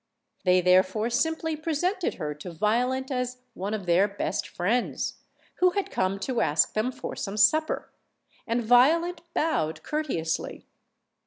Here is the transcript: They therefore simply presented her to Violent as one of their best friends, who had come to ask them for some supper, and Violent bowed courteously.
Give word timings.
They 0.45 0.61
therefore 0.61 1.11
simply 1.11 1.55
presented 1.55 2.15
her 2.15 2.33
to 2.33 2.51
Violent 2.51 3.11
as 3.11 3.37
one 3.53 3.75
of 3.75 3.85
their 3.85 4.07
best 4.07 4.47
friends, 4.47 5.19
who 5.57 5.73
had 5.77 5.91
come 5.91 6.17
to 6.21 6.41
ask 6.41 6.73
them 6.73 6.91
for 6.91 7.15
some 7.15 7.37
supper, 7.37 7.91
and 8.47 8.63
Violent 8.63 9.21
bowed 9.35 9.83
courteously. 9.83 10.65